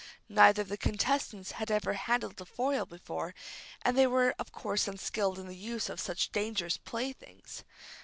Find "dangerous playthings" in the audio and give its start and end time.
6.31-7.63